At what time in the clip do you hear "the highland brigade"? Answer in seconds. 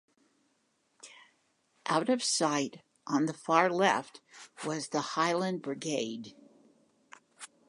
4.87-6.33